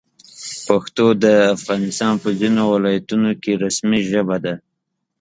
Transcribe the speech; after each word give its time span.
پښتو 0.67 1.05
د 1.23 1.25
افغانستان 1.55 2.13
په 2.23 2.29
ځینو 2.39 2.61
ولایتونو 2.73 3.31
کې 3.41 3.51
رسمي 3.63 4.01
ژبه 4.11 4.37
ده. 4.45 4.53